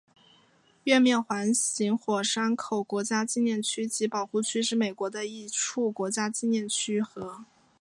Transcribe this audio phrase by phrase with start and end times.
[0.85, 7.45] 月面环形火山口国家纪念区及保护区是美国的一处国家纪念区和。